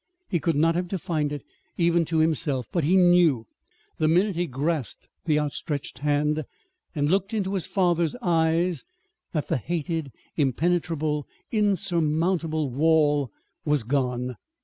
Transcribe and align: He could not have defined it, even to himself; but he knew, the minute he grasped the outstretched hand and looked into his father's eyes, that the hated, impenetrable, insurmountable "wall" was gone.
He 0.29 0.39
could 0.39 0.55
not 0.55 0.73
have 0.73 0.87
defined 0.87 1.31
it, 1.31 1.43
even 1.77 2.05
to 2.05 2.17
himself; 2.17 2.67
but 2.71 2.83
he 2.83 2.95
knew, 2.97 3.45
the 3.99 4.07
minute 4.07 4.35
he 4.35 4.47
grasped 4.47 5.09
the 5.25 5.39
outstretched 5.39 5.99
hand 5.99 6.43
and 6.95 7.11
looked 7.11 7.35
into 7.35 7.53
his 7.53 7.67
father's 7.67 8.15
eyes, 8.19 8.83
that 9.33 9.47
the 9.47 9.57
hated, 9.57 10.11
impenetrable, 10.37 11.27
insurmountable 11.51 12.71
"wall" 12.71 13.29
was 13.63 13.83
gone. 13.83 14.37